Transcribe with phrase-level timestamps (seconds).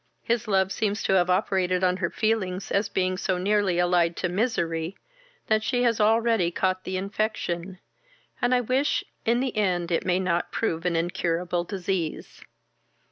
[0.23, 4.29] His love seems to have operated on her feelings as being so nearly allied to
[4.29, 4.97] misery,
[5.45, 7.77] that she has already caught the infection,
[8.41, 12.43] and I wish in the end it may not prove an incurable disease.